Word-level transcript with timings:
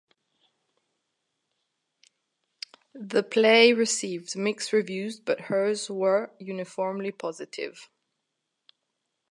The 2.95 3.21
play 3.21 3.71
received 3.71 4.35
mixed 4.35 4.73
reviews 4.73 5.19
but 5.19 5.41
hers 5.41 5.91
were 5.91 6.33
uniformly 6.39 7.11
positive. 7.11 7.87